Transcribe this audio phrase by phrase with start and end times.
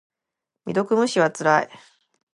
[0.65, 1.69] 未読無視はつらい。